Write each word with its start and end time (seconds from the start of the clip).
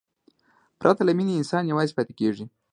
پرته 0.79 1.01
له 1.05 1.11
مینې، 1.17 1.33
انسان 1.37 1.63
یوازې 1.71 1.95
پاتې 1.97 2.13
کېږي. 2.19 2.45